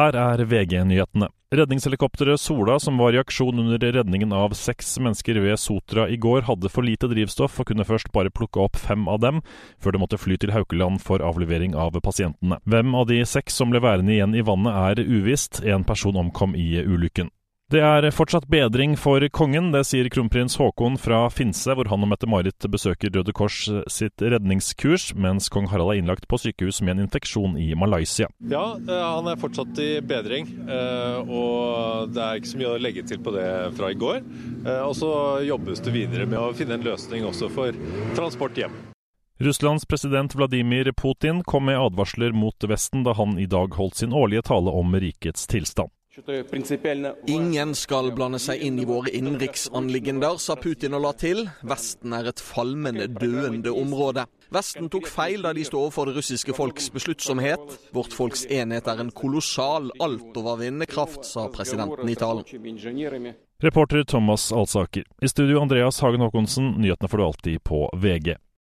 Her 0.00 0.16
er 0.16 0.40
VG-nyhetene. 0.48 1.26
Redningshelikopteret 1.52 2.40
Sola, 2.40 2.78
som 2.80 2.96
var 2.96 3.12
i 3.12 3.18
aksjon 3.20 3.58
under 3.58 3.82
redningen 3.92 4.30
av 4.32 4.54
seks 4.56 4.94
mennesker 5.02 5.36
ved 5.44 5.58
Sotra 5.60 6.06
i 6.08 6.16
går, 6.16 6.46
hadde 6.46 6.70
for 6.72 6.86
lite 6.86 7.10
drivstoff 7.10 7.58
og 7.60 7.68
kunne 7.68 7.84
først 7.84 8.08
bare 8.14 8.32
plukke 8.32 8.62
opp 8.64 8.78
fem 8.80 9.04
av 9.12 9.18
dem, 9.20 9.42
før 9.76 9.92
det 9.92 10.00
måtte 10.00 10.20
fly 10.22 10.38
til 10.40 10.54
Haukeland 10.54 11.02
for 11.04 11.20
avlevering 11.20 11.76
av 11.76 11.98
pasientene. 12.00 12.62
Hvem 12.64 12.96
av 12.96 13.10
de 13.10 13.20
seks 13.28 13.60
som 13.60 13.74
ble 13.74 13.82
værende 13.84 14.14
igjen 14.14 14.38
i 14.38 14.46
vannet 14.46 15.02
er 15.02 15.04
uvisst, 15.04 15.60
en 15.68 15.84
person 15.84 16.16
omkom 16.22 16.56
i 16.56 16.70
ulykken. 16.80 17.28
Det 17.70 17.78
er 17.78 18.02
fortsatt 18.10 18.48
bedring 18.50 18.96
for 18.98 19.22
kongen, 19.30 19.68
det 19.70 19.84
sier 19.86 20.08
kronprins 20.10 20.56
Haakon 20.58 20.96
fra 20.98 21.20
Finse, 21.30 21.70
hvor 21.78 21.86
han 21.86 22.02
og 22.02 22.08
Mette-Marit 22.10 22.66
besøker 22.66 23.12
Røde 23.14 23.30
Kors 23.30 23.60
sitt 23.86 24.18
redningskurs, 24.18 25.12
mens 25.14 25.46
kong 25.54 25.68
Harald 25.70 25.92
er 25.94 26.00
innlagt 26.00 26.26
på 26.26 26.40
sykehus 26.42 26.80
med 26.82 26.96
en 26.96 27.04
infeksjon 27.04 27.54
i 27.62 27.68
Malaysia. 27.78 28.26
Ja, 28.50 28.64
eh, 28.74 29.04
han 29.04 29.30
er 29.30 29.38
fortsatt 29.38 29.78
i 29.78 30.00
bedring, 30.02 30.50
eh, 30.66 31.30
og 31.30 32.10
det 32.10 32.24
er 32.24 32.40
ikke 32.40 32.50
så 32.56 32.60
mye 32.64 32.72
å 32.72 32.82
legge 32.82 33.06
til 33.06 33.22
på 33.22 33.36
det 33.38 33.46
fra 33.78 33.92
i 33.94 34.00
går. 34.02 34.18
Eh, 34.64 34.82
og 34.88 34.96
så 34.98 35.12
jobbes 35.46 35.84
det 35.86 35.94
videre 35.94 36.26
med 36.26 36.42
å 36.42 36.50
finne 36.58 36.74
en 36.74 36.88
løsning 36.90 37.28
også 37.30 37.52
for 37.54 37.78
transport 38.18 38.58
hjem. 38.58 38.74
Russlands 39.38 39.86
president 39.86 40.34
Vladimir 40.34 40.90
Putin 40.98 41.46
kom 41.46 41.70
med 41.70 41.78
advarsler 41.78 42.34
mot 42.34 42.66
Vesten 42.66 43.06
da 43.06 43.14
han 43.14 43.38
i 43.38 43.46
dag 43.46 43.78
holdt 43.78 44.02
sin 44.02 44.10
årlige 44.10 44.48
tale 44.50 44.74
om 44.74 44.98
rikets 44.98 45.46
tilstand. 45.46 45.94
Ingen 47.26 47.74
skal 47.74 48.08
blande 48.12 48.38
seg 48.42 48.62
inn 48.66 48.80
i 48.82 48.84
våre 48.88 49.12
innenriksanliggender, 49.14 50.40
sa 50.42 50.56
Putin 50.58 50.96
og 50.98 51.04
la 51.04 51.12
til. 51.14 51.44
Vesten 51.62 52.16
er 52.16 52.26
et 52.32 52.42
falmende, 52.42 53.06
døende 53.14 53.70
område. 53.70 54.24
Vesten 54.50 54.90
tok 54.90 55.06
feil 55.06 55.46
da 55.46 55.52
de 55.54 55.62
sto 55.68 55.78
overfor 55.84 56.10
det 56.10 56.16
russiske 56.18 56.56
folks 56.56 56.90
besluttsomhet. 56.90 57.78
Vårt 57.94 58.16
folks 58.16 58.42
enhet 58.50 58.90
er 58.90 59.04
en 59.04 59.14
kolossal, 59.14 59.92
altovervinnende 60.02 60.90
kraft, 60.90 61.22
sa 61.30 61.46
presidenten 61.54 62.10
i 62.10 62.18
talen. 62.18 62.42
Reporter 63.62 64.02
Thomas 64.02 64.50
Alsaker. 64.50 65.06
I 65.22 65.30
studio 65.30 65.62
Andreas 65.62 66.02
Hagen 66.02 66.26
Haakonsen, 66.26 66.74
nyhetene 66.82 67.12
får 67.12 67.22
du 67.22 67.24
alltid 67.28 67.62
på 67.62 67.86
VG. 68.02 68.34